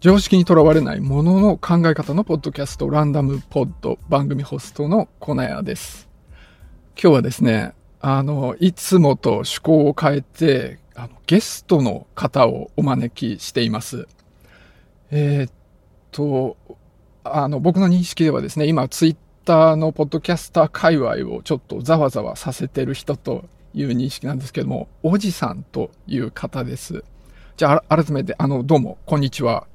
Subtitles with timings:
[0.00, 6.08] 常識にとらわれないものの考え方のポッドキャストランダムポッド番組ホストのコナヤです。
[6.94, 14.08] 今日はですね、あの、いつもと趣向を変えて、あのゲストの方をお招きしています。
[15.10, 15.52] えーっ
[16.12, 16.56] と、
[17.22, 23.44] あの、僕の認識ではですね、今ツイッターのポッドキャスター界隈をちょっとざわざわさせてる人と
[23.74, 27.04] いう認識なんですけども、おじさんという方です。
[27.58, 29.66] じゃあ、改めて、あの、どうも、こんにちは。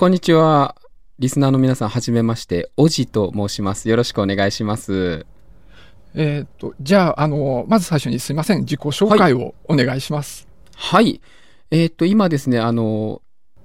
[0.00, 0.76] こんにちは。
[1.18, 3.90] リスナーの皆さん、はじめまして、おじと申します。
[3.90, 5.26] よろしくお願いします。
[6.14, 8.60] えーっと、じゃあ、あの、まず最初にすいません。
[8.60, 10.48] 自己紹介をお願いします。
[10.74, 11.20] はい。
[11.70, 13.20] えーっと、今ですね、あの、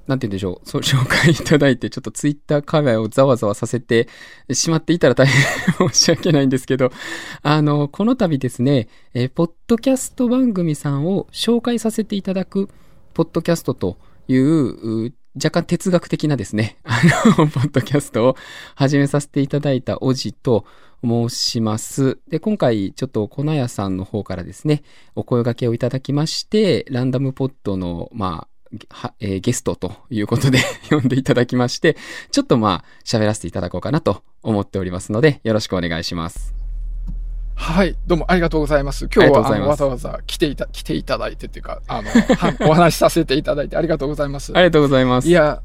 [0.07, 4.09] なんて言うんでしょう、そう紹介いただいて、ちょっとツイッター界隈をざわざわさせて
[4.51, 5.41] しまっていたら大変
[5.89, 6.91] 申し訳ないんですけど、
[7.43, 12.67] あの、この度ですね、えーポッドキャスト番組さんを紹介させていただく、
[13.13, 13.97] ポッドキャストと
[14.27, 17.01] いう、う若干哲学的なですね、 あ
[17.37, 18.37] の、ポッドキャストを
[18.75, 20.65] 始めさせていただいたおじと
[21.03, 22.19] 申します。
[22.29, 24.83] で、今回、ちょっと粉屋さんの方からですね、
[25.15, 31.97] お声掛けをいただきまして、ランダムポッドの、まあ、えーゲストということで 呼んでいただきまして、
[32.31, 36.54] ちょっとまあ、喋らせていただこうかなと思っておりますので、よろしくお願いします。
[37.55, 39.09] はい、どうもありがとうございます。
[39.13, 44.51] 今日はわざわざ来ていた、来ていただいてっていうか、あの、はお話しさせていただいてありがとうございます。
[44.53, 45.27] ありがとうございます。
[45.27, 45.61] いや、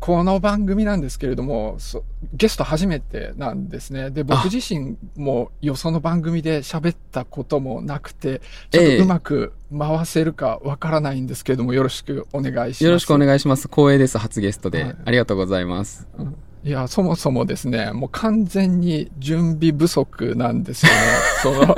[0.00, 4.10] この番組なんですけれども、そゲスト初めてなんですね。
[4.10, 12.84] で、僕自身もよその番組で喋ったこともなくて、ちょっええとうまく回せるかわからないんですけれども、よろしくお願いします。
[12.84, 13.68] よろしくお願いします。
[13.68, 14.84] 光栄です、初ゲストで。
[14.84, 16.06] はいありがとうございます。
[16.62, 20.98] いや、そもそもですね、もう完全に準備不足なんですよね。
[21.42, 21.76] その、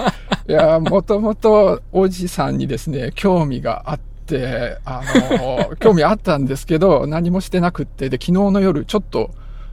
[0.48, 5.02] いや、もともとおじさんにですね、興味があって、あ
[5.38, 9.30] の、 興味あったんですけど、何もしてなくって、で、昨日の夜、ちょっと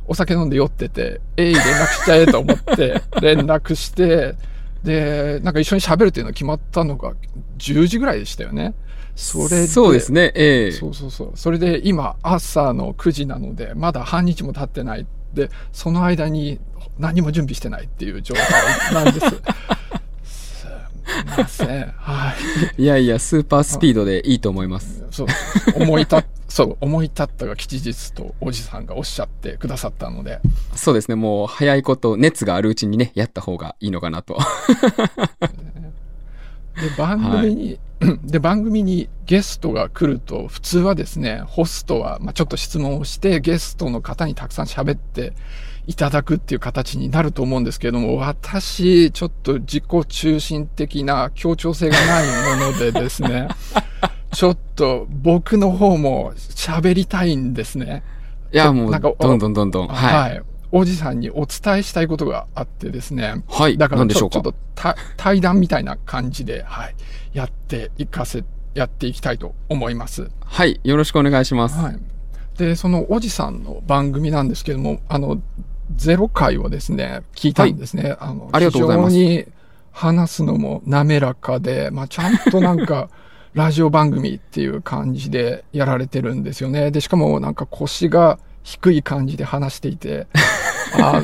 [0.07, 4.35] お酒飲んで酔ってて、えい、連絡しちゃえと思って、連絡して、
[4.83, 7.13] で、なんか一緒に喋るっていうのが決まったのが
[7.57, 8.73] 10時ぐらいでしたよね。
[9.15, 11.31] それで、そうですね、ええそうそうそう。
[11.35, 15.05] それで今朝の9時なので、まだ半日も経ってない。
[15.33, 16.59] で、その間に
[16.97, 19.25] 何も準備してないっていう状態なんです。
[21.37, 21.93] ません。
[21.97, 22.33] は
[22.77, 22.81] い。
[22.81, 25.05] いやいや、スーパースピードでいいと思います。
[25.11, 25.27] そう、
[25.75, 30.39] 思い立っ、 そう、思い立ったが吉日とおじさんがおっしゃってくださったので、
[30.75, 34.37] そうですね、もう早いこと、熱があるうちにね、やった方がいいのかなと。
[36.81, 37.79] で、番組に、
[38.23, 45.33] で、番組にゲストが来ると、普通はですね、ホストは、まあ、ちょっと質問をして、ゲストの方にたくさん喋って
[45.89, 53.47] いただくっていう形になると思うんですけれども、私、ちょっと自己中心的な協調性がないものでですね、
[54.31, 58.03] ちょっと僕の方も喋りたいんですね。
[58.53, 59.87] いや、もう、なんかどんどんどんどん。
[59.87, 60.31] はい。
[60.33, 60.41] はい。
[60.71, 63.43] おじさんにお伝えしたいことがあってですね。
[63.49, 63.75] はい。
[63.75, 64.35] だから何でしょうか？
[64.35, 66.95] ちょちょっとた対談みたいな感じで、はい、
[67.33, 68.43] やっていかせ、
[68.75, 70.29] やっていきたいと思います。
[70.45, 70.79] はい。
[70.83, 71.79] よろしくお願いします。
[71.79, 71.99] はい。
[72.59, 75.41] で、そのおじさんの番組なんですけども、あの、
[75.95, 78.15] ゼロ回をですね、聞いたんですね。
[78.19, 79.45] あの、ありがとうございます非常に
[79.91, 83.09] 話すのも滑らかで、まあ、ちゃんとなんか、
[83.55, 86.91] ラジオ番組っていう感じでやられてるんですよね。
[86.91, 90.27] で、しかもなんか腰が低い感じで話していて、
[91.01, 91.23] あ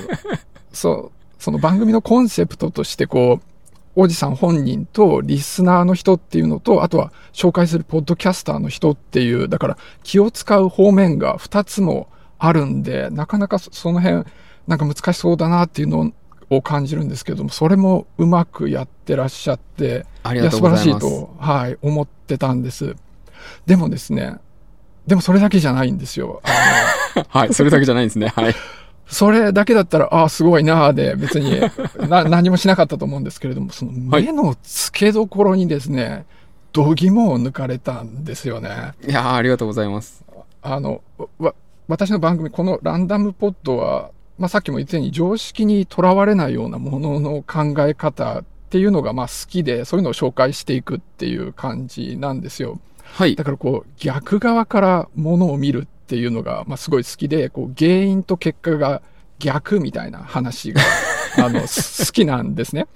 [0.74, 3.56] そう、その番組のコンセプトとしてこう、
[3.96, 14.26] おじさん本人とリスナーの人っていうのと、あとは紹介するポッドキャスターの人っていう、だから気を使う方面が2つもあるんで、なかなかそその辺、
[14.68, 16.12] なんか難しそうだなっていうの
[16.50, 20.90] を感じるんですけども、それもうまくやってらっしゃって、ありがとうございます。
[20.90, 22.96] や素晴らしいと、はい、思ってたんです。
[23.66, 24.38] でもですね、
[25.08, 26.42] でもそれだけじゃないんですよ。
[27.30, 27.54] はい。
[27.54, 28.28] それだけじゃないんですね。
[28.36, 28.56] はい。
[29.08, 31.60] それだけだったら、ああ、すごいなあで、別に
[32.10, 36.26] な何もしなかったと思うんですけれども、その目の付けどころにですね、
[36.74, 38.94] 度肝を抜かれたんですよね。
[39.08, 40.26] いやーありがとうございます。
[40.62, 41.02] あの、
[41.38, 41.54] わ、
[41.88, 52.80] 私の番組、このランダムポッドは、まあ、さっきも言ったように常識にとらわれないようなものの考え方っていうのがまあ好きで、そういうのを紹介していくっていう感じなんですよ。
[53.04, 53.44] はいだ。
[53.44, 59.02] からこう逆側からものを見るっていうのがまあすごい好きで、こう原因と結果が
[59.40, 60.82] 逆みたいな話が
[61.38, 62.88] あのす好きなんですね。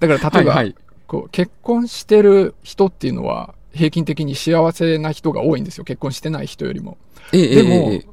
[0.00, 0.74] だから例えば、はいはい
[1.06, 5.84] こう結婚してる人っていうのは平均的に幸せな人が多いんですよ。
[5.84, 6.98] 結婚してない人よりも。
[7.32, 8.06] ええでも、ええええ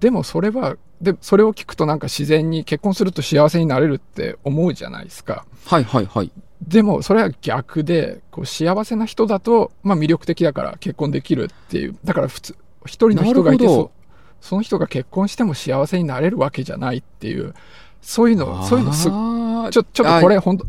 [0.00, 5.44] でもそれは、で、それを聞くとなんか自然に結婚すると幸せになれるって思うじゃないですか。
[5.66, 6.30] はいはいはい。
[6.66, 11.96] でもそれは逆で、こう幸せな人だと、まあ魅力的だから結婚できるっていう。
[12.04, 13.90] だから普通、一人の人がいてなるほど
[14.40, 17.54] その人が結婚しても幸せになれるわけじゃないっていう、
[18.00, 20.66] そういうの、そういうのす、ちょ、ちょっとこれ本当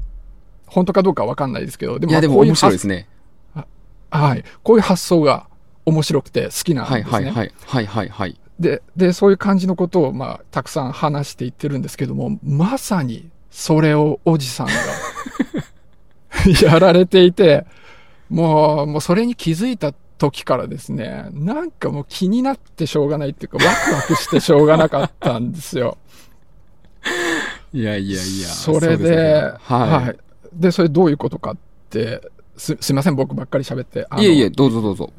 [0.66, 3.08] 本当かどうかわかんないですけど、でいや、でもこういう面白いですね。
[3.54, 3.68] 発
[4.10, 4.44] はい。
[4.64, 5.48] こういう発想が
[5.86, 7.26] 面白くて好きなんはいですね。
[7.26, 7.54] はいはい。
[7.66, 8.41] はいはいはい。
[8.62, 14.74] で、で、そういう感じのことを、まあ、たくさん話していってるんですけども、まさに、それをおじさんが、
[16.62, 17.66] やられていて、
[18.30, 25.98] もう、もうそれに気づいた時からですね、なんかもう気になってしょうがないっていうか、ワクワクしてしょうがなかったんですよ。
[27.74, 28.48] いやいやいや。
[28.48, 30.06] それうすよねで、はい。
[30.06, 30.18] はい。
[30.54, 31.58] で、それどういうことかっ
[31.90, 32.22] て、
[32.56, 34.08] す、すいません、僕ばっかり喋って。
[34.20, 35.12] いえいえ、どうぞどうぞ。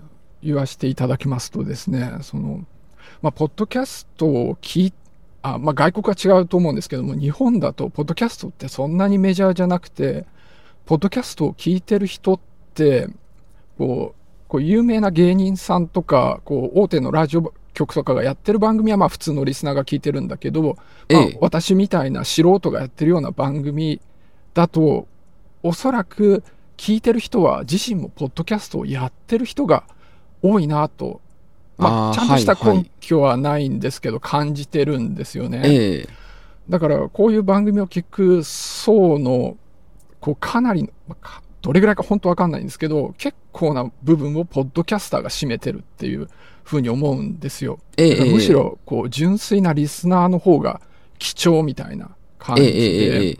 [0.43, 2.65] 言わせていただきますとですね、その、
[3.23, 4.93] まあ、ポッドキャストを聞い
[5.43, 10.25] あ、まあ、外国は違うと思うんですけども、日本だと、ポッドキャストってそんなにメジャーじゃなくて、
[10.87, 12.41] ポッドキャストを聞いてる人っ
[12.75, 13.09] て、
[13.79, 20.75] こう、こう有名な芸人さんとか、こう、大手のラジオ局とかがやってる番組は、まあ、普通のリスナーが聞いてるんだけど、まあ
[21.09, 21.39] ええ。
[21.41, 24.01] 私みたいな素人がやってるような番組
[24.55, 25.09] だと、
[25.63, 26.45] おそらく
[26.77, 29.85] 聞いてる人は自身もポッドキャストをやってる人が
[30.43, 31.21] 多いなと、
[31.83, 35.63] まあ、ちゃんとしたはいはい根拠はないんですけど、感じてるんですよね。
[35.65, 36.09] ええ。
[36.69, 39.57] だから、こういう番組を聞く層の、
[40.21, 40.89] こう、かなり
[41.63, 46.29] どれぐらいか本当わかんないんですけど、結構な部分をポッドキャスターが占めてるっていう
[46.65, 47.79] ふうに思うんですよ。
[47.97, 50.81] むしろ、こう、純粋なリスナーの方が
[51.19, 53.39] 貴重みたいな感じえええええで、え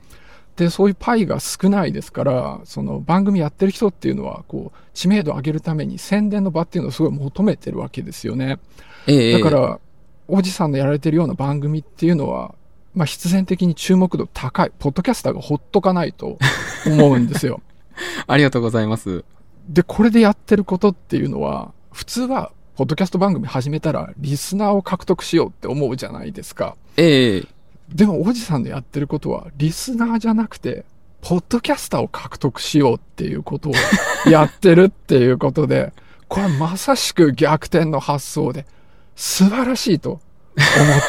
[0.57, 8.59] で、そういうパイが少ないですから、その番組やってる人っていうのは、こう、知名度を上げるために宣伝の場っていうのをすごい求めてるわけですよね。
[9.07, 9.81] ええだから、
[10.29, 12.55] おじさんのやられてるような番組っていうのは、
[12.95, 16.39] まあ、必然的に注目度高い、ポッドキャスターがほっとかないと
[16.87, 17.63] 思うんですよ。
[18.27, 19.25] ありがとうございます。
[19.69, 26.77] で、これでやってることっていうのは、普通は、ポッドキャスト番組始めたら、リスナーを獲得しようって思うじゃないですか。
[26.97, 27.49] ええ
[27.95, 30.85] でも、おじさんのやってることは、リスナーじゃなくて、
[31.21, 33.73] ポッドキャスターを獲得しようっていうことを
[34.29, 35.93] やってるっていうことで、
[36.29, 38.67] これまさしく逆転の発想で、
[39.15, 40.21] 素晴らしいと思っ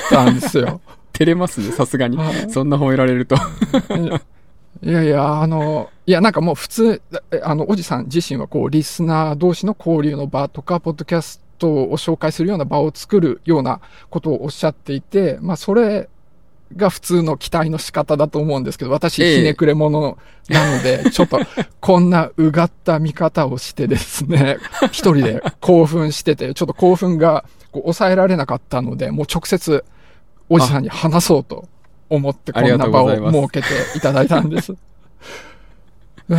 [0.10, 0.82] たんですよ。
[1.14, 2.32] 照れますね、さすがには。
[2.32, 3.36] いそんな褒められると。
[4.84, 7.02] いやいや、あの、いや、なんかもう普通、
[7.32, 16.10] えあの、おじさん自身はこう、リスナー同士の交流の場とか、ポッドキャストを紹介するような場を作るようなことをおっしゃっていて、まあ、それ
[16.76, 20.18] が普通の期待の仕方だと思うんですけど、私、ええひねくれ者
[20.50, 21.40] なので、 ちょっと、
[21.80, 24.58] こんなうがった見方をしてですね、
[24.92, 29.84] 一人で興奮してて、ちょっと興奮がこう抑えられなかったので、もう直接、
[30.50, 31.68] おじさんに話そうと
[32.10, 33.68] 思って、こんな場を設けて
[33.98, 34.74] いただいたんです。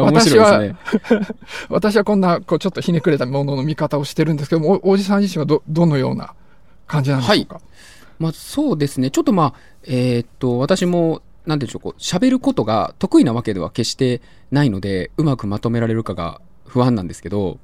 [0.00, 0.76] 私は、ね。
[1.68, 6.34] 私はこんな、こう、ちょっとひねくれたものの見方をしてるんですけども、おおじさん自身はど、どのような
[6.86, 7.60] 感じなんでしょうか、
[8.18, 9.10] まあ、そうですね。
[9.10, 17.58] ちょっとまあ、えーっと、私も、なんでしょう、こう、喋ることが得意なわけでは決してないので、うまくまとめられるかが不安なんですけど、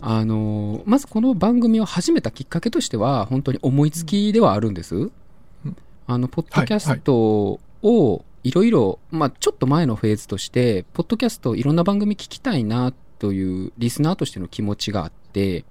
[0.00, 5.10] あのーまずこの番組を始めたきっかけとしては、本当に思いつきではあるんです。
[6.06, 15.64] あの、ポッドキャストをいろいろ、まあ、ちょっと前のフェーズとして、ポッドキャストいろんな番組聞きたいなというリスナーとしての気持ちがあって、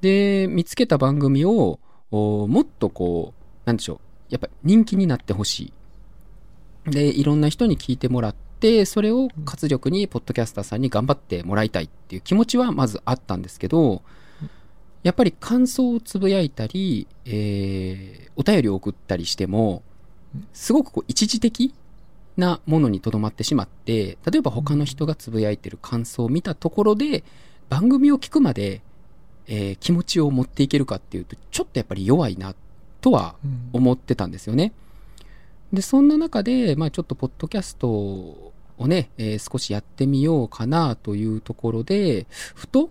[0.00, 1.78] で、見つけた番組を、
[2.14, 3.98] もっとこう、なんでしょう、
[4.30, 5.72] やっぱ人気になってほし
[6.86, 6.90] い。
[6.90, 14.02] で、いろんな人に聞いてもらって、それを活力に、ポッドキャスターさんに頑張ってもらいたいっていう気持ちはまずあったんですけど、
[15.02, 19.82] やっぱり感想をつぶやいたり、えーお便りを送ったりしても、
[20.52, 21.72] すごくこう一時的
[22.36, 27.22] なものにとどまってしまって、例えば他の人がつぶやいてる感想を見たところで、
[27.68, 28.82] 番組を聞くまで、
[29.46, 32.54] えー気持ちを持っていけるかっていうと、ちょっとやっぱり弱いな
[33.00, 34.72] とはうん思ってたんですよね。
[35.72, 42.90] で、そんな中で、まあちょっとポッドキャストをね、えー少しやってみようかなというところで、ふと、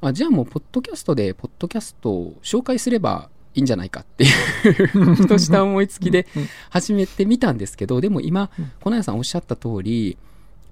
[0.00, 4.26] あじゃあもうポッドキャストでポッドキャストを紹介すればいいんじゃないかってい
[4.70, 10.16] うふとした思いつきでうん始めてみたんですけど、でも今うん、小谷さんおっしゃった通り、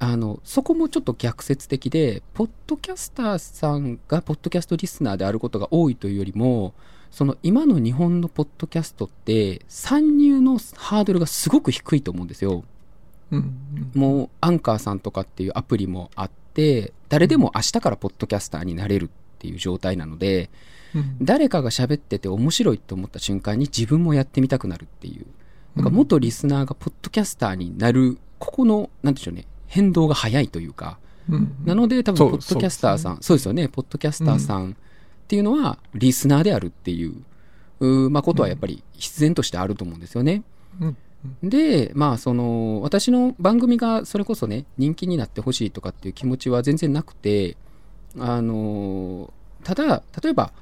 [0.01, 6.75] あの、そこもちょっと逆説的で、ポッドキャスターさんがポッドキャストリスナーであることが多いというよりも、
[7.11, 12.65] その今の日本のポッドキャストって参入のハードルがすごく低いと思うんですよ。
[13.31, 20.51] うんもうアンカーさんとかっていうアプリもあって、誰でも明日からポッドキャスターになれるっていう状態なので、
[20.95, 25.27] うん誰かが喋ってて面白いと思った瞬間に自分もやってみたくなるっていう。
[25.77, 30.99] なんか元リスナーがポッドキャスターになる、ここの、なんでしょうね、変動が早いというか、
[31.31, 31.57] うん。
[31.65, 34.75] なので多分、ポッドキャスターさん、そうですよね、ポッドキャスターさんっ
[35.29, 37.15] ていうのは、リスナーであるっていう、
[37.81, 40.43] うまあ、ことはやっぱり必然としてあると思うんですよね。
[40.81, 40.97] うん。
[41.43, 47.57] で、まあ、その、私の番組がそれこそね、人気になってほしいとかっていう気持ちは全然なくて、
[48.19, 49.33] あの、
[49.65, 50.53] ただ、例えば、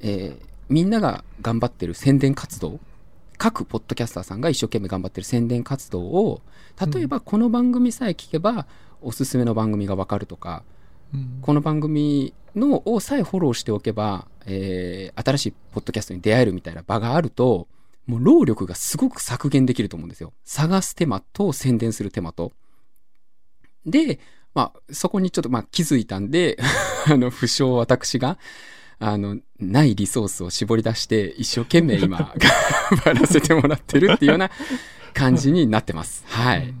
[0.00, 2.78] えーみんなが頑張ってる宣伝活動、
[3.38, 6.42] 各ポッドキャスターさんが一生懸命頑張ってる宣伝活動を、
[6.92, 8.66] 例えばこの番組さえ聞けば、
[9.00, 10.64] おすすめの番組がわかるとか、
[11.14, 17.68] うんこの番組のをさえフォローしておけば、えー新しいポッドキャストに出会えるみたいな場があると、
[18.06, 20.32] もう労力がすごく削減できると思うんですよ。
[20.44, 22.52] 探す手間と宣伝する手間と。
[23.86, 24.18] で、
[24.54, 26.58] まあ、そこにちょっとまあ気づいたんで、
[27.06, 28.38] あの、不詳私が、
[29.00, 32.18] あの、ないリソースを絞り出して、一生懸命今、
[32.90, 34.50] 頑張らせてもらってるっていうような
[35.14, 36.24] 感じになってます。
[36.26, 36.74] はい。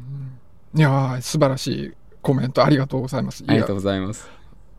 [0.74, 3.42] いやー素晴らしいコメントありがとうございます。
[3.42, 4.28] いやありがとうございます。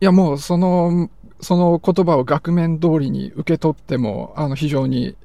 [0.00, 5.16] いやもうその、その言葉を額面通りに受け取っても、あの非常に、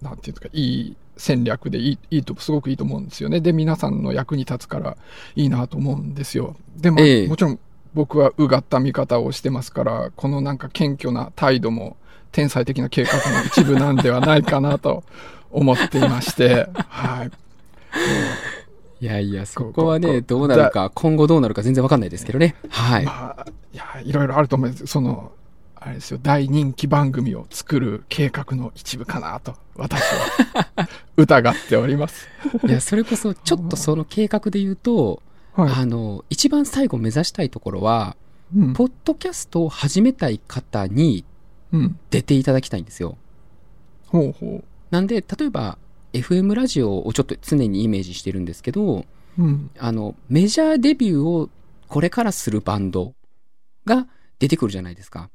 [0.00, 3.40] なんていうか、いい戦略でいいいいと、すごくいいと思うんですよね。
[3.40, 4.96] で、皆さんの役に立つから
[5.34, 6.56] いいなと思うんですよ。
[6.76, 7.58] でも、ええもちろん
[7.94, 11.96] 僕はうがった見方をしてますから、このなんか謙虚な態度も
[12.32, 15.04] 天才的な計画の一部なんではないかなと
[15.50, 17.30] 思っていまして、はい。
[19.00, 22.56] いやいや、そここはね、どうなるか、今後どうなるか全然わかんないですけどね。
[22.68, 23.04] はい。
[23.04, 25.32] まあ、いや、いろいろあると思うんですその、
[25.76, 32.28] あれですよ、大人気番組を作る計画の一部かなと、私は 疑っております。
[32.66, 35.22] いや、それこそ、ちょっとその計画で言うと、
[35.58, 35.72] はい。
[35.72, 38.16] あの、一番最後目指したいところは、
[38.56, 38.72] うん。
[38.74, 41.24] ポッドキャストを始めたい方に
[41.72, 41.98] うん。
[42.10, 43.18] 出ていただきたいんですよ。
[44.06, 45.76] ほうほなんで、例えば、
[46.12, 49.42] FM ラジオをちょっと常にイメージしてるんですけど、う。
[49.42, 49.70] うん。
[49.78, 51.50] あの、メジャーデビューを
[51.88, 53.14] これからするバンド
[53.84, 54.06] が
[54.38, 55.28] 出てくるじゃないですか。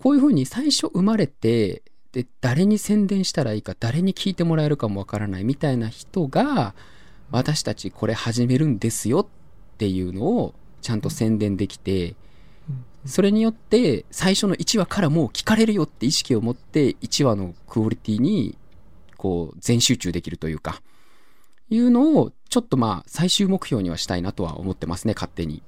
[0.00, 1.82] こういうふうに最初生まれて、
[2.12, 6.74] で、誰に宣伝したらいいか、誰に聞いてもらえるかもわからないみたいな人が、
[7.34, 9.26] 私たちこれ始めるんですよっ
[9.76, 12.14] ていうのをちゃんと宣伝できて、
[13.06, 18.56] それによって最初の1話からもう聞かれるよって意識を持って1話のクオリティに
[19.16, 20.80] こう全集中できるというか、
[21.70, 25.60] いうのをちょっとまあ最終目標にはしたいなとは思ってますね、勝手に。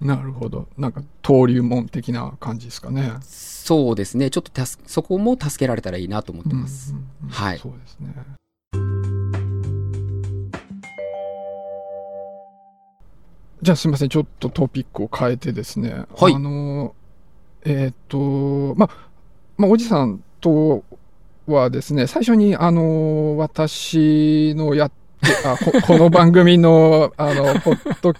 [0.00, 0.66] なるほど。
[0.76, 3.12] なんか、登竜門的な感じですかね。
[3.22, 6.92] そうですね、ちょっとたすそこも助けられたらいいなと思ってます。
[6.92, 8.14] うんうんうんはいそうですね。
[13.60, 16.04] じゃあすみません、ちょっとトピックを変えてですね。
[16.16, 16.94] はいあの、
[17.64, 18.90] えーっと、まあ、
[19.56, 20.84] まあ、おじさんと
[21.46, 24.96] はですね、最初に、あの、私のやって、
[25.44, 28.14] あここの番組の、あの、ポッド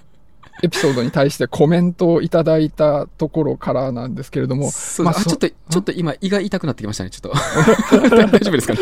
[0.62, 7.32] エピソードに対してコメントをいただいたところからなんですけれども、そうまあちょっと、ちょっと今胃が痛くなってきましたね、ちょっ
[8.00, 8.08] と。
[8.28, 8.80] 大丈夫ですかね？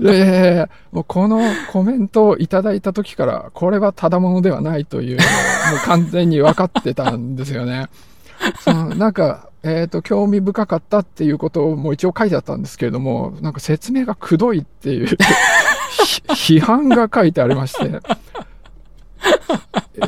[0.00, 1.40] いやいやいやもうこの
[1.72, 5.26] コメントをいただいた時から、これはただものではないというのを、
[5.72, 7.88] もう完全に分かってたんですよね。
[8.60, 15.16] そのなんか、えっ、と、興味深かったっていうことをもう一応書いてあったんですけれども、なんか説明がくどいっていうひ
[16.58, 18.00] 批判が書いてありまして、
[19.96, 20.02] え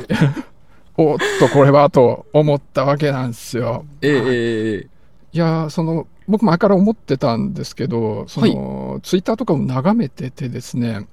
[0.99, 3.85] おっと、これはと思ったわけなんですよ。
[4.03, 4.89] ええええええ
[5.33, 11.07] いやーその僕前から思ってたんですけどその、ツイッターとかを眺めててですね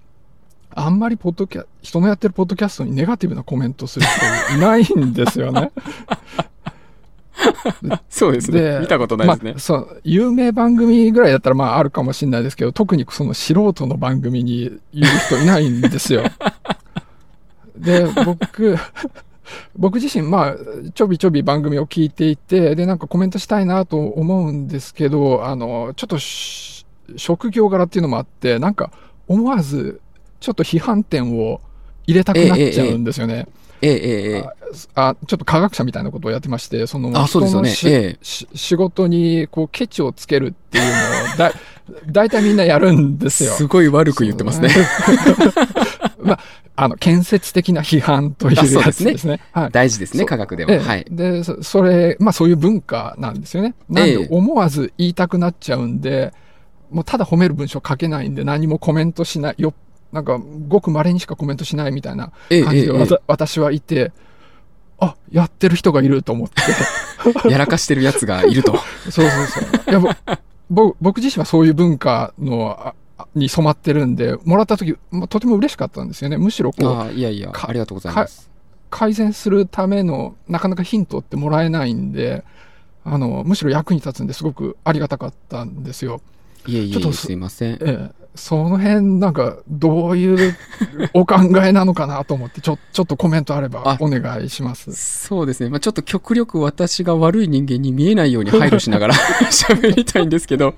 [0.75, 5.71] あんまりポッドキャ人のやってるポッドキャストにネガティブなコメントする人いないんですよね。
[8.09, 8.79] そうですね。
[8.79, 9.59] 見たことないですねまあ、。
[9.59, 16.23] そう有名番組ぐらいだったらまああるかもしれないですけど特にその素人の番組に言う人いないんですよ。
[17.77, 18.77] で僕
[19.75, 20.55] 僕自身、まあ、
[20.93, 26.85] ちょびちょび番組を聞いていて、で、なんかコメントしたいなと思うんですけど、あの、ちょっとし
[27.17, 28.91] 職業柄っていうのもあって、なんか
[29.27, 30.01] 思わず、
[30.39, 31.62] ちょっと批判点を
[32.07, 33.47] 入れたくなっちゃうんですよね。
[33.81, 41.53] ええええちょっと科学者みたいなことをやってまして、その、あそうですよねええし仕事に、こう、ケチをつけるっていうのを、だ、
[42.07, 43.51] 大体みんなやるんですよ。
[43.51, 44.69] すごい悪く言ってますね。
[46.23, 46.39] まあ、
[46.75, 49.39] あの、建設的な批判というやつですね。
[49.51, 49.71] はい。
[49.71, 50.71] 大事ですね、科学では。
[50.71, 51.05] ええはい。
[51.09, 53.75] で、そそれ、まあそういう文化なんですよね。
[53.89, 56.33] なんええで思わず言いたくなっちゃうんで、
[56.89, 59.73] もうただ褒める文章書けないんで何もコメントしない、よ、
[60.11, 64.11] なんかごく稀にしかコメントしないみたいなええ感じで、私はいて、
[64.99, 66.61] あ、やってる人がいると思って。
[67.49, 68.77] やらかしてる奴がいると。
[69.09, 69.63] そうそうそう。
[69.89, 70.39] いや、
[70.69, 72.93] 僕自身はそういう文化の、
[73.36, 76.38] に染まってるんで、もらった時、まあとても嬉しかったんですよね。
[76.38, 78.50] むしろこう、いやいや、かありがとうございます。
[78.89, 82.43] 改善するためのなかなかヒントってもらえないんで、
[83.03, 86.22] あの、むしろ役に立つんですごくありがたかったんですよ。
[86.67, 87.74] いえいえ、ちょっとすいません。
[87.74, 90.57] ええ、その辺、なんか、どういう
[91.13, 94.91] お考えなのかなと思って、ちょ、 ちょっとコメントあればあお願いします。
[94.93, 95.69] そうですね。
[95.69, 99.13] まあちょっと極力私が悪い人間に見えないように配慮しながら
[99.51, 100.73] 喋りたいんですけど、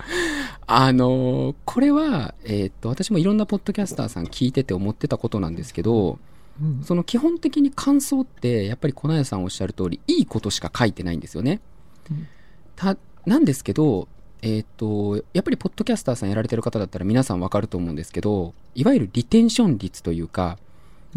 [0.67, 6.19] あのーこれは、えーっと、私もいろんなポッドキャスターさん聞いてて思ってたことなんですけど、
[6.61, 11.61] うんその基本的に感想って、やっぱり粉谷さんおっしゃる通り、いいことしか書いてないんですよね。
[12.11, 12.27] うん
[12.75, 14.07] た、なんですけど、
[14.45, 20.59] えーっと、やっぱりポッドキャスターさんやられてる方だったら皆さんわかると思うんですけど、いわゆるリテンション率というか、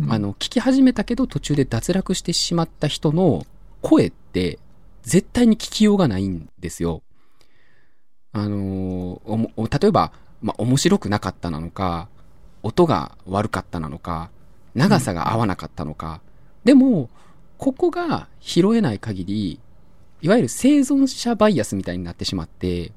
[0.00, 3.44] うんあの、聞き始めたけど途中で脱落してしまった人の
[3.82, 4.58] 声って
[5.02, 7.02] 絶対に聞きようがないんですよ。
[8.32, 12.08] あのおも、お例えば、まあ、面白くなかったなのか、
[12.62, 14.30] 音が悪かったなのか、
[14.74, 16.22] 長さが合わなかったのか。
[16.64, 17.10] でも、
[17.58, 19.60] ここが拾えない限り、
[20.22, 22.92] いわゆる生存者バイアスみたいになってしまって、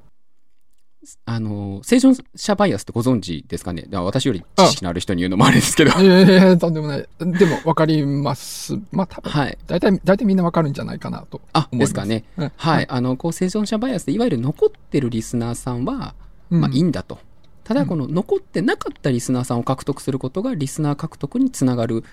[1.24, 3.86] あの、生存者バイアスってご存知ですかね？
[3.90, 5.90] 私より知識のある人に言うのもあれですけど。
[6.00, 7.08] いやいやとんでもない。
[7.18, 8.78] でも、わかります。
[8.92, 9.58] まあ、多分、はい。
[9.66, 11.94] 大体、大体みんなわかるんじゃないかなとあ、思います。
[11.94, 12.24] ですかね。
[12.36, 12.52] うん。
[12.56, 12.86] はい。
[12.88, 16.14] あの、こう、生存者バイアスで、いわゆる残ってるリスナーさんは、
[16.50, 17.18] まあ、いいんんだと。
[17.64, 22.04] ただ、この残ってなかったリスナーさんを獲得することが、リスナー獲得につながる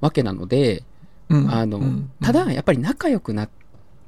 [0.00, 0.84] わけなので、
[1.28, 3.50] うんあのうん、ただ、やっぱり仲良くなっ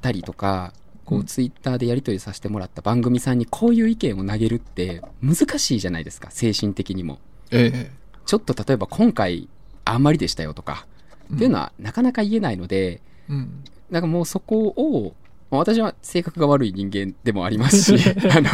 [0.01, 0.73] たりとか、
[1.11, 1.27] こう、うん。
[1.27, 7.19] ツイッターでやり取りさせてもらった番組さんにこういう意見を投げるって難しいじゃないですか、精神的にも。
[7.51, 7.91] え
[8.27, 9.49] ちょっと例えば今回
[9.85, 10.87] あんまりでしたよとか、
[11.33, 13.65] えっていうのはなかなか言えないので、うん。
[13.91, 15.15] なんかもうそこを、
[15.51, 18.49] まあ私は性格が悪い人間でもありますし、 あの、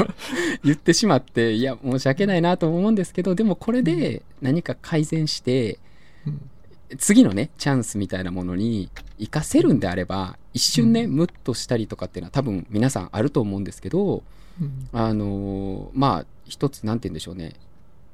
[0.65, 5.79] 言ってしまって、いや、申し訳ないなと思うんですけど、でもこれで何か改善して、
[6.27, 6.51] うん
[6.99, 8.89] 次のね、チャンスみたいなものに
[9.19, 14.23] 活かせるんであれば、一瞬ね、ムッとしたりとかっていうのは多分皆さんあると思うんですけど、
[14.61, 14.89] うん。
[14.93, 17.55] あのーまあ、一つ、なんて言うんでしょうね、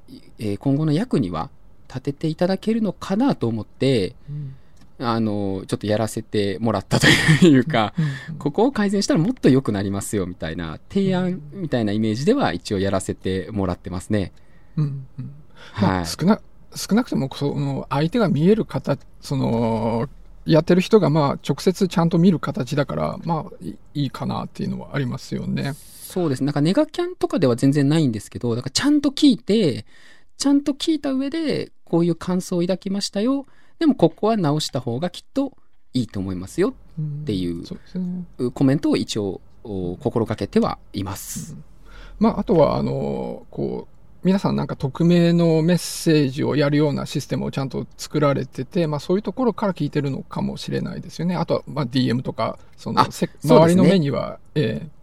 [0.08, 1.50] いえー今後の役には
[1.88, 4.54] 立てていただけるのかなと思って、うん。
[4.98, 7.06] あのーちょっとやらせてもらったと
[7.46, 7.94] いうか、
[8.38, 14.32] ここを改善したらもっと良くなりますよみたいな提案みたいなイメージでは一応やらせてもらってますね。
[14.76, 15.32] うんうん。
[15.80, 16.02] まはい。
[16.02, 16.40] あ少な
[16.74, 20.08] 少なくともその相手が見える形その
[20.44, 25.74] やってる人がまあ直接ちゃんと見る形だからまあいいいかなっていうのはありますよね。
[26.12, 26.44] そうです。
[26.44, 29.86] なんかネガキャンとかでは全然ないんですけど、だからちゃんと聞いて、
[30.36, 33.46] ちゃんと聞いた上で、こういう感想を抱きましたよ。
[33.78, 35.56] でもここは直した方がきっと
[35.94, 36.74] いいと思いますよ。
[37.00, 38.26] っていうそうですね。
[38.52, 41.56] コメントを一応お心がけてはいます。
[42.18, 51.34] まああとはあのこう皆さんなんか匿名のメッセージをやるようなシステムをちゃんと作られてて、まあそういうところから聞いてるのかもしれないですよね。
[51.34, 55.02] あとはまあ DM とか、そのあせ周りの目には、ええ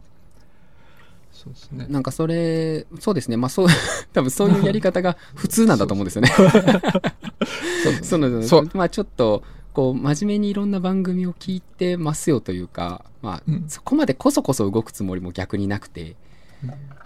[1.34, 1.86] そうですね。
[1.89, 3.38] なんかそれ、そうですね。
[3.38, 3.67] まあそう、
[4.13, 6.29] 多分そういうやり方が普通なんだと思うんですよね。
[7.84, 16.15] そうですそのそうまあちょっと、こう、真面目にいろんな番組を聞いてますよというか、まあ、うんそこまでこそこそ動くつもりも逆になくて、うん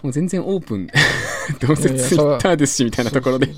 [0.01, 0.87] もう全然オープン、
[1.61, 3.49] どうせツイッターですし、みたいなところで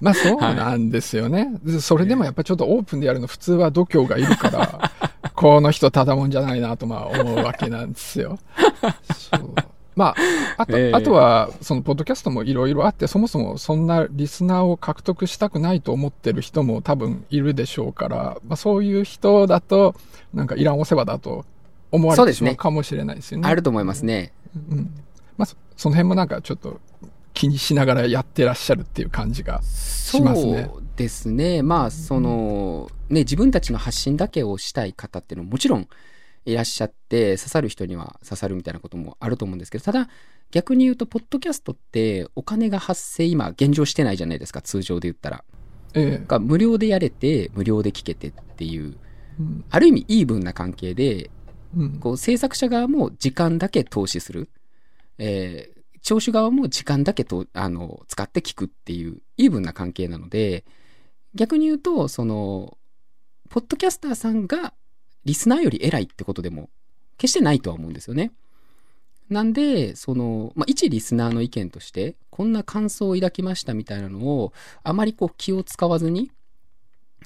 [0.00, 1.50] まあそうなんですよね。
[1.64, 4.90] でそれでもやっぱちょっとオープンでやるの普通は度胸がいるから、
[5.34, 8.38] この人ただもんじゃないなとまあ思うわけなんですよ。
[9.12, 9.54] そう
[9.96, 10.14] まあ、
[10.58, 19.94] あと、ええあとは、その、ポッドキャストもいろいろあって、そもそもそんなリスナーを獲得したくないと思ってる人も多分いるでしょうから、まあそういう人だと、
[20.32, 21.44] なんかいらんお世話だと
[21.92, 23.48] 思われてしまうかもしれないですよね。
[23.48, 24.32] あると思いますね。
[24.68, 24.90] うん。
[25.36, 26.80] まあそその辺もなんかちょっと
[27.34, 29.60] 気にしながらやってらっしゃるっていう感じが。
[29.62, 31.62] そますねうですね。
[31.62, 35.88] まあ、その、ね、自分たちの発信だけをしたい方っていうのももちろん
[36.46, 40.08] いらっしゃって、刺さる人には刺さるみたいなこともあると思うんですけど、ただ、
[40.52, 45.44] 逆に言うと、ポッドキャストってお金が発生今、現状してないじゃないですか、通常で言ったら。
[45.94, 48.96] ええが無料でやれて、無料で聞けてっていう、
[49.40, 51.30] うんある意味イーブンな関係で、
[51.76, 54.48] うんこう制作者側も時間だけ投資する。
[55.18, 55.74] えー
[56.04, 60.66] 聴取側も時間だけとあの使って聞くっていうイーブンな関係なので、
[61.34, 62.76] 逆に言うと、その、
[63.48, 64.74] ポッドキャスターさんが
[65.24, 66.68] リスナーより偉いってことでも
[67.16, 68.32] 決してないとは思うんですよね。
[69.30, 76.30] なんで、その、まあ、一リスナーの意見として、こんな感想を抱きましたみたいなのを、あまりこう気を使わずに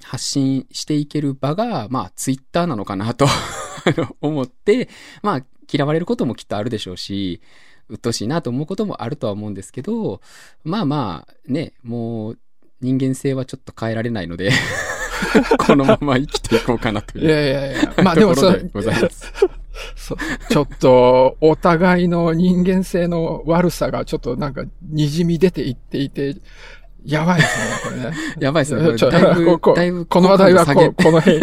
[0.04, 3.26] 発信していける場が、まあ、ツイッターなのかなと
[4.20, 4.88] 思って、
[5.22, 7.42] まあ、嫌われることもきっとあるでしょうし、
[7.88, 10.20] 鬱陶しいなと思うこともあるとは思うんですけど、
[10.64, 12.38] まあまあ、ね、もう、
[12.80, 14.50] 人間性はちょっと変えられないので、
[15.58, 17.24] このまま生きていこうかなという。
[17.26, 19.32] いやいやいや、まあでもそところでございます。
[19.96, 20.16] そ
[20.48, 26.36] ちょっと、お互いの人間性の悪さがちょっとなんか滲み出ていっていて、
[27.04, 28.16] やばいですね、これね。
[28.40, 28.96] やばいですね。
[28.96, 31.40] ちょだいぶここだいぶこの話題はここの辺、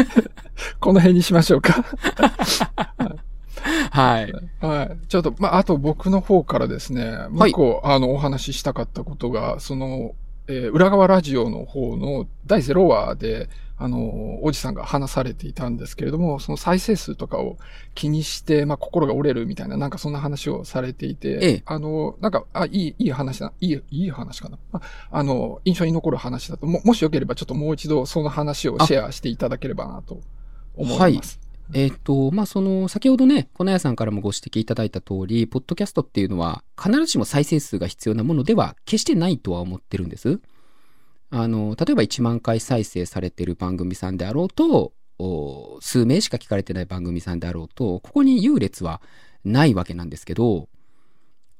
[0.80, 1.84] この辺にしましょうか。
[3.92, 4.34] はい。
[4.60, 4.98] はい。
[5.08, 10.16] ちょっと、まあ、あと僕の方からですね、もう一個、あの、お話ししたかったことが、その、
[10.48, 17.58] えー裏側ラジオの方の第0話で、あの、おじさんが話されていたんですけれども、その再生数とかを
[17.94, 24.58] 気にして、まあ、心が折れるみたいな、なんかそんな話をされていて、ええあの、なんか、あ、いい、いい話だ、いい、いい話かな。
[24.72, 30.22] ああの、印象に残る話だと、も、もしよければちょっともう一度その話をシェアしていただければなと
[30.78, 31.45] 思います。
[31.74, 40.40] えっ、と、まあ、その、先ほどね、粉屋さんからもご指摘いただいた通り、ポッドキャストっていうのは、必ずしも再生数が必要なものでは、決してないとは思ってるんです。
[41.32, 44.94] あの、例えば1万回再生されてる番組さんであろうと、
[45.82, 49.02] 数名しか聞かれてない番組さんであろうと、ここに優劣は
[49.44, 50.70] ないわけなんですけど、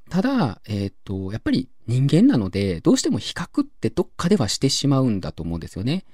[0.10, 6.06] ただ、えっ、と、やっぱり人間なので、どうしても比較ってどっかではしてしまうんだと思うんですよね。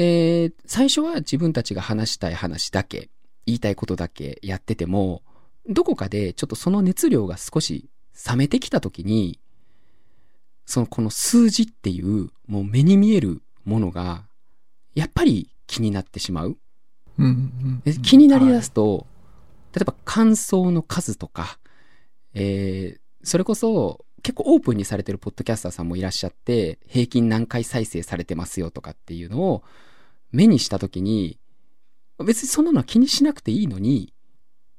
[0.00, 3.10] で、最初は自分たちが話したい話だけ、
[3.44, 5.22] 言いたいことだけやってても、
[5.68, 7.90] どこかでちょっとその熱量が少し
[8.26, 9.38] 冷めてきた時に、
[10.64, 14.24] そのこの数字っていうもう目に見えるものが、
[14.94, 16.56] やっぱり気になってしまう。
[17.18, 19.06] うんうんでうん気になりだすと、
[19.74, 21.58] 例えば感想の数とか、
[22.32, 29.62] えーそれこそ結構オープンにされてるポッドキャスターさんもいらっしゃって、平均何回再生されてますよとかっていうのを
[30.32, 31.38] 目にしたときに、
[32.24, 34.12] 別にそんなのは気にしなくていいのに、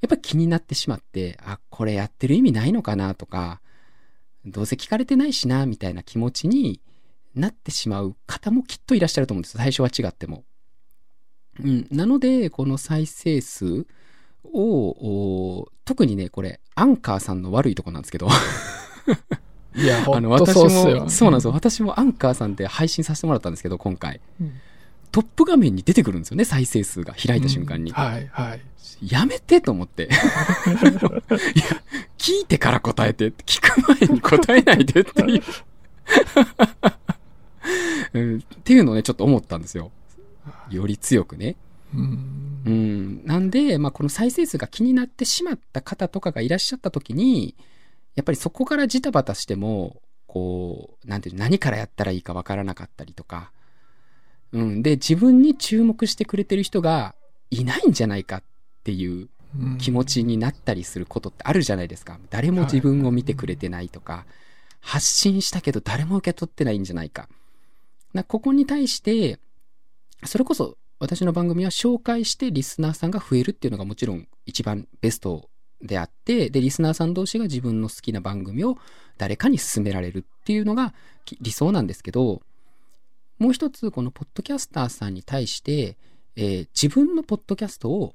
[0.02, 3.62] やっぱ気になってしまって、あ、これやってる意味ないのかなとか、
[4.46, 6.82] どうせ聞かれてないしな、みたいな気持ちに
[7.36, 9.58] なってしまう方もきっといらっしゃると思うんです。
[9.58, 10.44] 最初は違っても。
[11.60, 11.88] うん。
[11.92, 13.86] なので、この再生数
[14.44, 18.28] を、お特にね、これ、アンカーさんの悪いとこなんですけど、
[19.76, 20.56] いや、ほ あの、私。
[20.56, 21.54] も、そうなんですよ。
[21.54, 24.22] 私もアンカーさんで配信させてもらったんですけど、今回。
[24.40, 24.54] うん
[25.12, 27.92] トップ画面に出てくるんですよね、再生数が開いた瞬間に。
[27.92, 28.62] うんはい、はい。
[29.02, 30.04] やめてと思って。
[30.08, 30.12] いや、
[32.18, 35.44] 聞いてから答えて、聞く前に答えないでっていう。
[38.14, 39.92] うんっていうのをね、ちょっと思ったんですよ。
[40.70, 41.56] より強くね。
[41.94, 43.26] うんうん。
[43.26, 47.56] なんで、まあ、この再生数が気になってしまった方とかがいらっしゃった時に、
[48.16, 53.52] やっぱりそこからジタバタしても、こう、なんていうの、何からやったらいいかわからなかったりとか、
[54.54, 54.82] うん。
[54.84, 57.16] で、自分に注目してくれてる人が
[57.50, 58.44] いないんじゃないかっ
[58.84, 62.20] ていううん気持ちになったりすることってあるじゃないですか。
[62.30, 64.26] 誰も自分を見てくれてないとか、
[64.80, 67.28] 発信したけど誰も受け取ってないんじゃないか。
[68.14, 69.40] なここに対して、
[70.24, 75.50] それこそ私の番組は紹介してリスナーさんが増えるっていうのがもちろん一番ベスト
[75.82, 78.78] であって、で、リスナーさん同士が自分の好きな番組を
[79.18, 80.94] 誰かに勧められるっていうのが
[81.26, 82.42] き理想なんですけど、
[83.42, 85.98] もう一つこのポッドキャスターさんに対して、
[86.36, 88.14] えー自分のポッドキャストを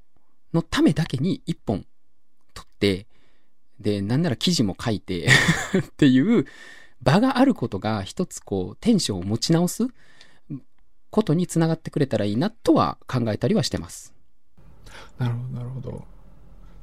[0.54, 1.84] のためだけに一本
[2.54, 3.08] 撮って、
[3.80, 5.26] で、なんなら記事も書いて
[5.78, 6.46] っていう
[7.02, 9.88] 場があることが一つこうテンションを持ち直す
[11.10, 14.14] ことにつながってくれたらいいなとは考えたりはしてます。
[15.18, 16.04] なるほど、なるほど。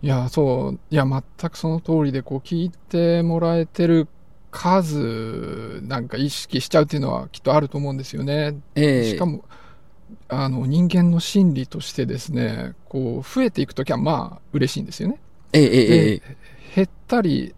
[0.01, 4.10] いや、そう、いや、全くその通りで、こう、聞いてもらえてる
[4.54, 8.56] 数、なんか意識しちゃうっていうのはきっとあると思うんですよね。
[8.76, 9.44] ええしかも、
[10.30, 15.20] あの、人間の心理としてですね、こう、増えていくときは、まあ、嬉しいんですよね。
[15.54, 16.38] ええええええ
[16.76, 17.54] 減ったり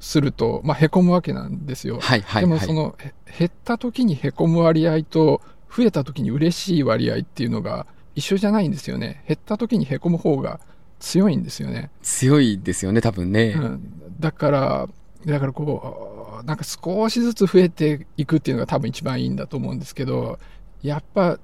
[0.00, 1.98] すると、まあ、凹むわけなんですよ。
[2.00, 2.42] はいはいはい。
[2.42, 5.40] でもその、へ減った時に凹む割合と
[5.74, 10.60] 増えた時に嬉しい割合っていうのが一緒じゃないんですよね減った時に凹む方が
[11.00, 13.54] 強いんですよね、強いですよね、多分ね。
[13.56, 14.88] うん、だから
[15.26, 16.11] だからこう
[16.44, 20.38] なんか少しずつ増えていくっていうのが多分一番いいんだと思うんですけど
[20.82, 21.38] やっぱ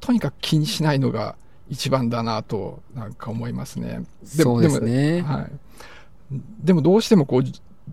[0.00, 1.36] とにかく気にしないのが
[1.68, 4.04] 一番だなとなんか思いますね。
[4.24, 5.22] そうですもね。
[5.22, 5.52] はい、
[6.62, 7.42] でもどうしてもこう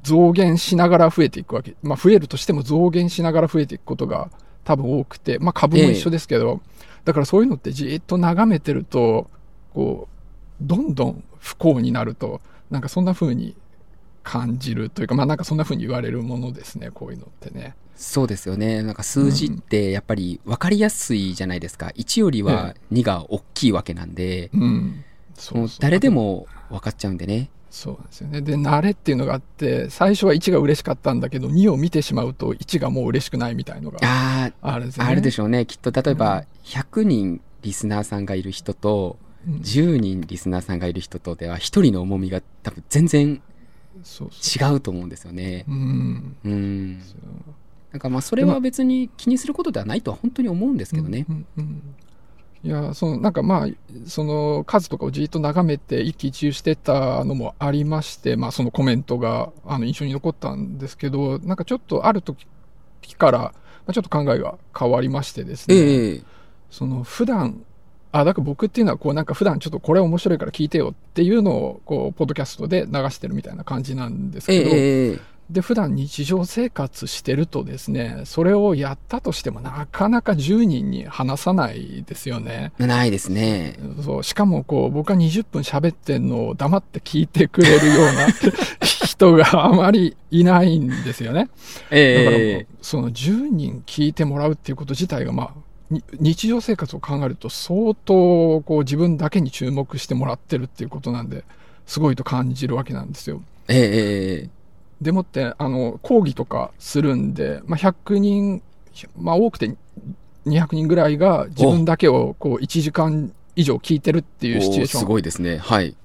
[0.03, 4.29] 増減しながら増えていくわけ、まあ、増えるとしても増減しながら増えていくことが
[4.63, 6.61] 多分多くて、まあ、株も一緒ですけど、
[7.05, 9.29] だからそういうのってじっと眺めてると
[9.73, 13.55] こうどんどん不幸になるとなんかそんな風に
[14.23, 17.75] 感じるというかまあなんかそんな風に言われるものですねこういうのってね。
[17.95, 18.81] そうですよね。
[18.81, 21.91] なんか数字ってやっぱり分かりやすいじゃないですか。
[21.95, 25.03] 1よりは2が大きいわけなんで、うん、
[25.35, 27.51] そうそう誰でも分かっちゃうんでね。
[27.71, 28.41] そうなんですよね。
[28.41, 33.99] で、慣れっていうのがあって、最初は1が嬉しかったんだけど、2を見てしまうと1がもう嬉しくないみたいのが
[34.61, 35.11] あるんですよね。
[35.11, 35.65] あるでしょうね。
[35.65, 39.31] きっと例えうば100人リスナーさんがいる人と、うん
[39.61, 43.41] 10人リスナーさんがいる人とでは1人の重みが多分全然。
[44.01, 45.65] 違うと思うんですよね。
[45.67, 46.35] うん。
[46.43, 47.01] うん。
[47.91, 51.25] なんかまあそれは別に気にすることではないとは本当に思うんですけどね。
[51.29, 51.95] うんうんうん
[52.63, 53.67] いや、その、なんかまあ、
[54.05, 62.45] その数とかをじっと眺めて一喜一憂してたのもありまして、まあそのコメントが、あの、印象に残ったんですけど、なんかちょっとある時
[63.17, 63.53] から、ま
[63.87, 66.23] あ、ちょっと考えが変わりましてですね、ええ
[66.69, 67.65] その普段
[68.11, 82.71] あ、だから僕っていうのは、こうなんか普段ちょっとこれ面白いから聞いてよっていうのを、こう、ポッドキャストで流してるみたいな感じなんですえけど、ええで、普段日常生活してるとですね、それをやったとしてもなかなか10人に話さないですよね。
[82.79, 83.77] えないですね。
[84.03, 88.27] そう、しかもこう、僕が20分喋ってんのを黙って聞いてくれるような
[88.81, 91.49] 人があまりいないんですよね。
[91.89, 95.61] だからその10人聞いてもらうっていうこと自体が、まあ、に
[96.19, 101.43] 日常生活を考えると相当こう自分だけに注目してもらってるっていうことなんで、
[101.85, 103.41] すごいと感じるわけなんですよ。
[103.67, 104.49] ええええ
[105.01, 108.61] でもって、あの、講義とかするんで、まあ、100人、
[109.17, 109.75] まあ、多くて
[110.45, 115.57] 200人ぐらいが自分だけをこう1時間以上聞いてるっていうシチュエーションごいですね。
[115.57, 115.95] はい。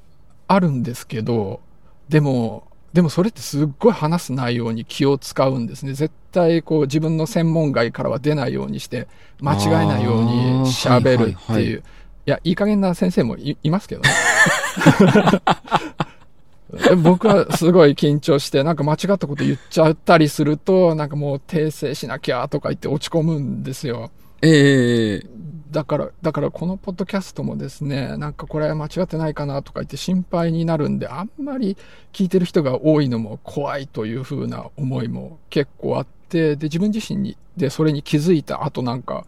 [0.48, 1.60] あるんですけど、
[2.08, 5.92] でも、でもそれってすっごい話す内容に気を使うんですね。
[5.92, 9.08] 絶対こう自分の専門外からは出ないようにして、
[9.40, 11.36] 間違えないように喋るっていう。
[11.36, 11.82] はいはいはい
[12.26, 14.10] いや、いい加減な先生もいいますけどね。
[17.04, 24.10] 僕はすごい緊張して、なんか間違ったこと言っちゃったりすると、なんかもう訂正しなきゃとか言って落ち込むんですよ。
[24.42, 25.26] ええええ
[25.70, 31.76] だから、だからこのポッドキャストもですね、なんかこれ間違ってないかなとか言って心配になるんで、あんまり
[32.12, 39.24] 聞いてる人が多いのも怖いというふうな思いも結構あって、で、自分自身に、で、それに気づいた後なんか、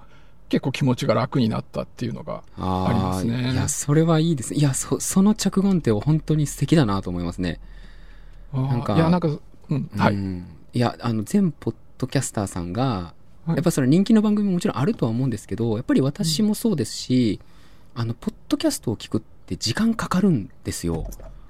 [0.48, 4.60] 結構気持ちが楽になったっていうのが、あありますねいや、それはいいですね。
[4.60, 7.60] いや、そ、その着眼点は本当に素敵だなと思いますね。
[8.52, 10.14] なんかいや、なんか、うん、はい。
[10.14, 12.82] うんいや、あの、全ポッドキャスターさんが、
[13.44, 17.40] はいやっぱそれ人気の番組ももちろんあるとは思うんですけど、やっぱり私もそうですし、
[17.94, 21.06] あの、ポッドキャストを聞くって時間かかるんですよ。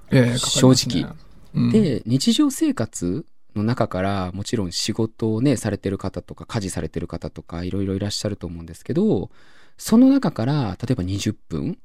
[0.09, 1.15] ええかかりますね正直。
[1.55, 3.25] うん、で、日常生活
[3.59, 9.29] の中から、もちろん仕事をね、されてる方とか、家事されてる方とか、いろいろいらっしゃると思うんですけど、
[9.77, 11.77] その中から、例えば20分、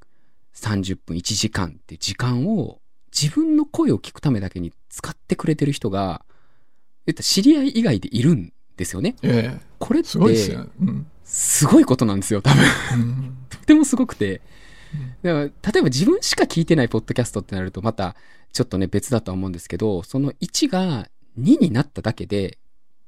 [0.55, 2.79] 30分、1時間って時間を、
[3.13, 6.25] 自分の声を聞くためだけに使ってくれてる人が、
[7.05, 9.15] 言ったら知り合い以外でいるんですよね。
[9.21, 10.67] えこれって、えすごいですよ。
[10.81, 11.07] うん。
[11.23, 12.63] すごいことなんですよ、多分。
[12.93, 14.41] うんとてもすごくて。
[15.23, 18.15] だから、例えば自分しか聞いてないポッドキャストってなると、また、
[18.53, 22.57] ちょっとね、別だとは思うんですけど、その1が2になっただけで、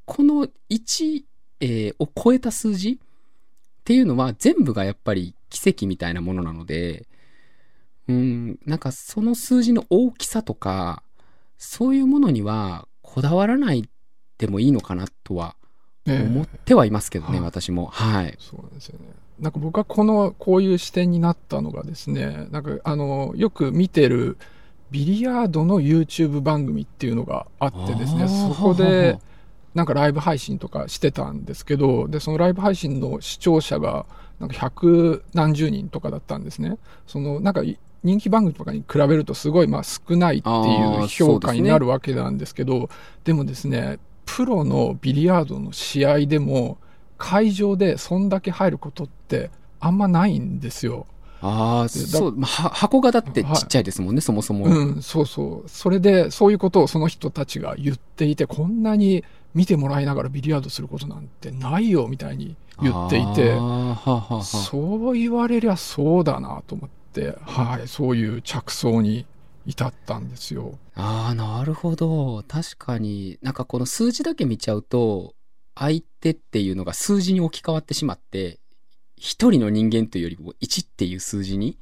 [0.05, 1.23] この1、
[1.59, 2.97] えーを超えた数字っ
[3.83, 7.07] ていうのは全部がやっぱり奇跡みたいなものなので、
[8.07, 11.03] うん、なんかその数字の大きさとか、
[11.57, 13.89] そういうものにはこだわらない
[14.37, 15.55] でもいいのかなとは
[16.07, 17.87] ええ思ってはいますけどね、はい私も。
[17.87, 18.35] はい。
[18.39, 19.07] そうなんですよね。
[19.39, 24.37] なんか僕はこの、こういう視点になったのがですね、なんかあの、よく見てる
[24.91, 29.19] ビリヤードの YouTube 番組っていうのがあってですね、そこで、
[29.73, 34.06] なんかライブ配信とかしてたんですけど、で、そのライブ配信の視聴者が、
[34.39, 36.78] なんか百何十人とかだったんですね。
[37.06, 42.89] その、なんかい人気番組とかに比べるとすごいまあ少ないってあいうー評価になるわけなんですけど、
[43.23, 46.78] でもですね、プロのビリヤードの試合でも、
[47.17, 51.08] 会場でそんだけ入ることってあんまないんですよ。
[51.41, 54.65] ああ、そう、まあは箱がだってちっちゃいですもんね、そもそも。
[54.65, 55.69] うん、そうそう。
[55.69, 59.23] それで、そういうことをその人たちが言っていて、こんなに
[59.54, 69.26] 見てもらいながらビリヤードすることなんてないよ、みたいに言っていてはあはそう言われりゃそうだなと思って、はい、そういう着想に
[69.65, 70.78] 至ったんですよ。
[70.95, 72.43] ああ、なるほど。
[72.47, 75.36] 確かに、なんかこの数字だけ見ちゃうと、
[75.76, 78.60] 相手っていうのが数字に置き換わってしまって、
[79.17, 81.77] 一人の人間というよりも1っていう数字に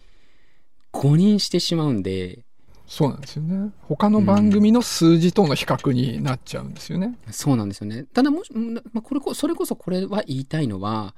[0.92, 2.40] 誤認してしまうんで、
[2.88, 3.72] そうなんですよね。
[3.82, 7.18] 他の番組の数字との比較になっちゃうんですよね。
[7.32, 8.06] そうなんですよね。
[8.14, 11.16] ただもし、うんまあ、これこ、それこそこれは言いたいのは、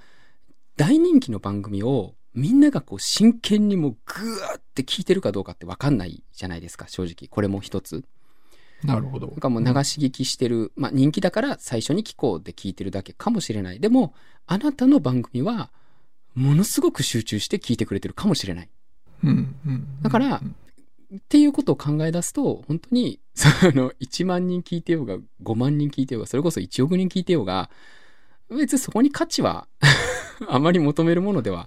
[0.77, 7.27] 大人気の番組をみんながこう真剣にもうぐーって聞いてるかどうかってわかんないじゃないですか、正直。
[7.30, 8.06] これも一つ。
[8.84, 9.27] なるほど。
[9.27, 13.80] なんかもう流し聞きしてる、まあ人気だから最初に聞こうって聞いてるだけかもしれない。
[13.80, 14.13] でも、
[14.45, 15.71] あなたの番組は、
[16.38, 18.69] ものすごく集中して聞いてくれてるかもしれない。
[20.04, 20.56] だからうん
[21.15, 27.69] っていうことを考え出すと、本当に、 その、1万人聞いてようが、5万人聞いてようが、それこそ1億人聞いてようが、
[28.50, 29.69] 別にそこに価値は、
[30.50, 31.65] あまり求めるものでは。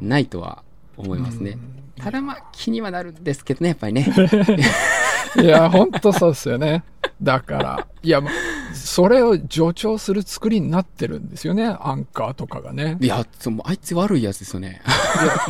[0.00, 0.64] ないとは
[0.96, 1.50] 思いますね。
[1.50, 4.06] うんただまあ気にはなるんですけどね、やっぱりね。
[5.36, 6.84] いや、ほんとそうですよね。
[7.22, 8.30] だから、いや、ま
[8.74, 12.96] それを助長する作りになってるんですよね、アンカーとかがね。
[13.00, 14.82] いや、そのあいつ悪いやつですよね。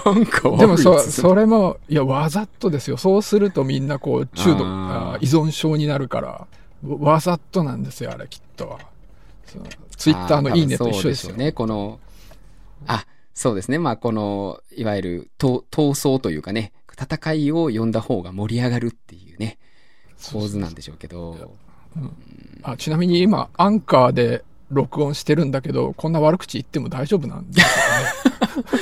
[0.05, 2.97] なんか悪いでもそ、やつですよそれも、いや、わざとですよ。
[2.97, 4.65] そうするとみんなこう、中毒、依
[5.27, 6.47] 存症になるから、
[6.83, 8.79] わわざとなんですよ、あれきっと。
[9.47, 9.65] その
[9.97, 11.37] ツイッターのいいねと一緒ですよ。
[11.37, 11.53] ね。
[11.53, 11.99] この、
[12.87, 13.05] あ、
[13.35, 13.79] そうですね。
[13.79, 19.59] まあ、この、いわゆる、と闘争というかね、戦いを呼んだ方が盛り上がるっていうね、
[20.33, 21.55] 構図なんでしょうけど。
[22.63, 27.69] あちなみに今、アンカーで録音してるんだけど、こんな悪口言っても大丈夫なんです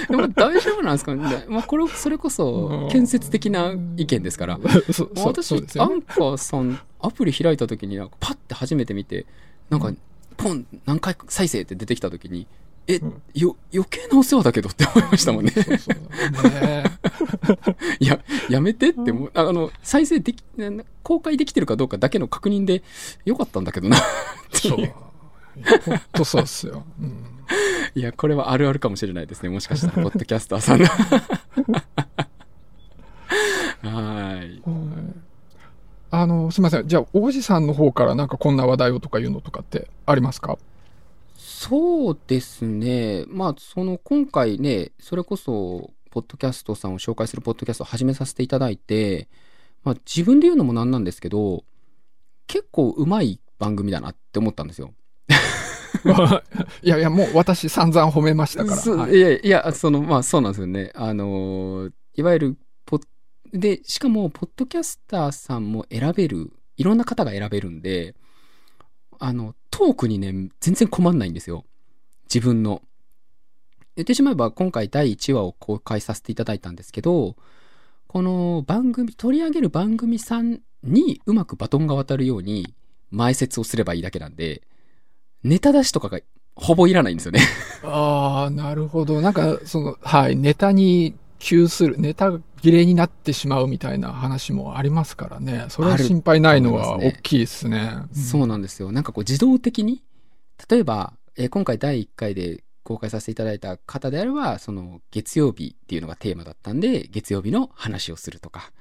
[0.08, 1.14] でも大丈夫なんですか？
[1.14, 1.44] ね。
[1.48, 4.58] まあ、これ、それこそ、建設的な意見ですから。
[5.24, 9.26] 私、ねアンカーさん、アプリ開いた時に、パッて初めて見て、
[9.70, 9.92] なんか、
[10.36, 12.46] ポン、何回再生って出てきた時に、
[12.88, 15.50] え、うんよ、余計なお世話だけどって思いましたもんね。
[15.50, 16.84] そうそうね
[17.98, 20.44] いや、やめてってああの、再生でき、
[21.02, 22.82] 公開できてるかどうかだけの確認で
[23.24, 23.96] よかったんだけどな。
[24.52, 24.80] そう。
[24.80, 24.92] いいうや
[25.84, 26.84] ほんとそうっすよ。
[27.00, 27.24] うん
[27.94, 29.48] いや、これはあるあるかもしれないですね。
[29.48, 30.88] もしかしたら、ポッドキャスターさんが。
[33.82, 34.62] はい。
[36.10, 36.88] あの、すみません。
[36.88, 40.58] じゃあ、王子さんの方からなんかこんな話題をとかいうのとかってありますか？
[41.58, 43.24] そうですね。
[43.28, 49.28] まあ、その、今回ね、それこそ、ポッドキャストさんを紹介するポッドキャストを始めさせていただいて、
[49.82, 51.64] まあ、自分で言うのもなんなんですけど、
[52.46, 54.92] 結構うまい番組だなって思ったんですよ。
[56.82, 58.96] いやいや、もう私散々褒めましたから。
[58.96, 60.92] はいいやいや、その、まあそうなんですよね。
[60.94, 63.02] あのー、いわゆる、ポッ
[63.54, 68.14] で、しかも、ポッドキャスターさんも選べる、いろんな方が選べるんで、
[69.18, 71.66] あの、トークにね、全然困んないんですよ。
[72.32, 72.80] 自分の。
[73.94, 77.36] 言ってしまえば、今回第1話を公開させていただいたんですけど、
[78.06, 82.74] この番組、取り上げる番組さんにうまくバトンが渡るように
[83.10, 84.62] 前説をすればいいだけなんで、
[85.44, 86.20] ネタ出しとかが
[86.54, 87.40] ほぼいらないんですよね。
[87.84, 89.20] ああ、なるほど。
[89.20, 95.66] なんか、その、はい、ネタに窮する、ネタ切れになってしまうみたいな話もありますからね。
[95.68, 97.92] それは心配ないのは大きいですね。
[98.12, 98.92] そうなんですよ。
[98.92, 100.02] なんかこう自動的に、
[100.70, 108.72] 例えば、えー今回第1回で公開させていただいた方であれば、その月曜日っていうのがテーマだったんで、月曜日の話をするとか、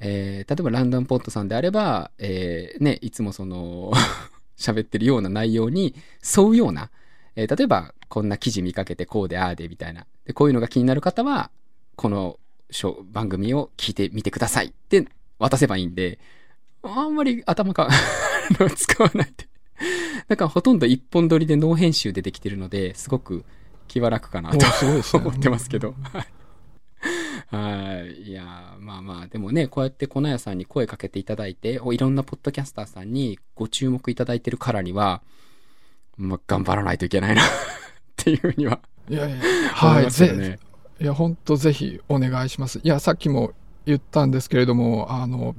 [0.00, 3.92] えー例えばランダムポットさんであれば、えーね、いつもその、
[4.58, 5.94] 喋ってるような内容に
[6.36, 6.90] 沿うような、
[7.36, 10.06] えー例えばこんな記事見かけてこうでああでみたいな。
[10.26, 11.50] で、こういうのが気になる方は、
[11.96, 12.38] この
[13.12, 15.06] 番組を聞いてみてくださいって
[15.38, 16.18] 渡せばいいんで、
[16.82, 17.88] あんまり頭か、
[18.76, 19.48] 使わないで。
[20.28, 23.44] だからほとんど一本撮りでノー編集でできてるので、すごく
[23.88, 25.94] 気は楽かなおと思ってますけど。
[26.12, 26.26] はい
[27.52, 28.22] はい。
[28.22, 35.20] いやーまあまあ、でもね、こうやって粉屋さんに声かけていただいて、おいろんなポッドキャスターさんにご注目いただいてるからには、
[36.16, 37.44] まあ、頑張らないといけないなっ
[38.16, 38.80] ていうふうには。
[39.08, 39.36] いやいや、
[39.72, 40.58] はい、ぜ。
[41.00, 42.80] いや、本当ぜひお願いします。
[42.82, 43.52] いや、さっきも
[43.86, 45.56] 言ったんですけれども、あの、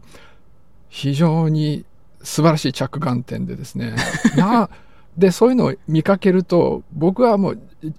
[0.89, 1.85] 非常に
[2.21, 3.95] 素晴らしい着眼点でですね。
[4.37, 4.69] な、
[5.17, 7.93] で、そういうのを見かけると、僕はもう、い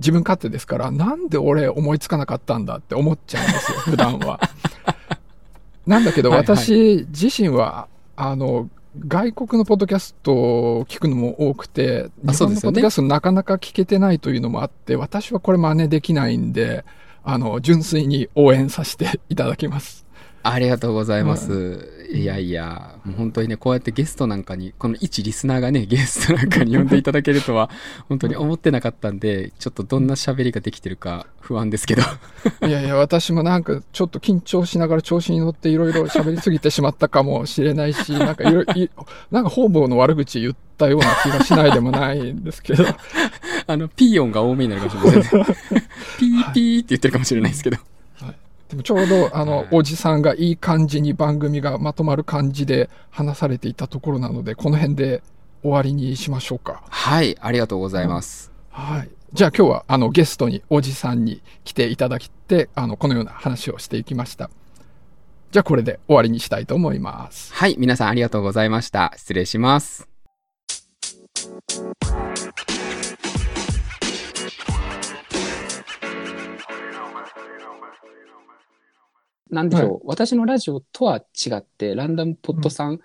[0.00, 4.40] 自分勝手ですから、なんで俺思いつかなかったんだって思っちゃうんですよ、普段は。
[5.86, 8.68] なんだけど、はいはい私自身は、あの、
[8.98, 16.84] 外国のポッドキャストを聞くのも多くて、あ日本のポッドキャストなかなか聞けてないというのもあって、私はこれ真似できないんで、
[17.24, 20.06] あの、純粋に応援させていただきます。
[20.42, 21.93] ありがとうございます。
[22.10, 27.70] いやいや、もう本当にね、こうやってゲストなんかに、この一リスナーがね、 ゲストなんかに呼んでいただけるとは、
[28.08, 32.02] 本当に思ってなかったんで、ちょっとどんな喋りができてるか不安ですけど。
[32.66, 38.90] いやいや、私もなんかちょっと緊張しながら調子に乗っていろいろ喋りすぎてしまったかもしれないし、なんかいろいろい、
[39.30, 42.84] なんか方々の悪口言ったような気がしないでもないんですけど、
[43.66, 45.46] あの、ピー音が多めになるかもしれませんね。
[46.18, 47.78] ピーピーって言ってるかもしれないですけど。
[48.68, 55.22] でもちょうどあはのい、おじさんがいい感じに番組がまとまる感じで話されていたところなので、この辺で
[55.62, 56.82] 終わりにしましょうか。
[56.88, 58.52] はい、ありがとうございます。
[58.70, 59.10] はい。
[59.32, 64.50] じゃあ今日はあのゲストにおじさんに来ていただきて、あの、このような話をしていきました。
[65.50, 67.52] じゃあこれで終わりにしたいと思います。
[67.54, 69.12] はい、皆さんありがとうございました。
[69.16, 70.08] 失礼します。
[79.54, 83.00] なんでしょう、私のラジオとは違って、ランダムポットさん、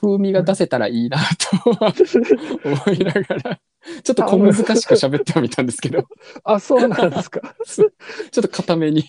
[0.00, 1.92] 風味が出せたらいいなとは
[2.64, 3.60] 思いながら、
[4.02, 6.06] ちょっと小難しく喋ってはみたんですけど、
[6.44, 7.56] あ、そうなんですか。
[7.66, 7.90] ちょっ
[8.30, 9.04] と固めに。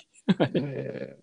[0.55, 1.19] えー